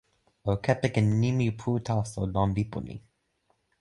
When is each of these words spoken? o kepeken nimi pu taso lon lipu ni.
o 0.51 0.53
kepeken 0.63 1.07
nimi 1.21 1.47
pu 1.59 1.69
taso 1.85 2.21
lon 2.33 2.49
lipu 2.57 2.79
ni. 2.87 2.95